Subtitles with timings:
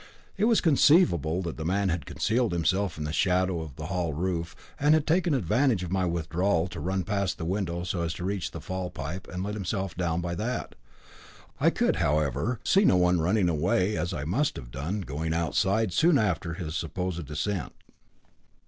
[0.35, 4.13] It was conceivable that the man had concealed himself in the shadow of the hall
[4.13, 8.15] roof, and had taken advantage of my withdrawal to run past the window so as
[8.15, 10.73] to reach the fall pipe, and let himself down by that.
[11.59, 15.93] I could, however, see no one running away, as I must have done, going outside
[15.93, 17.73] so soon after his supposed descent.